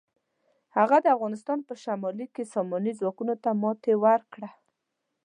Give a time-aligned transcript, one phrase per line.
[0.77, 4.49] هغه د افغانستان په شمالي کې ساماني ځواکونو ته ماتې ورکړه.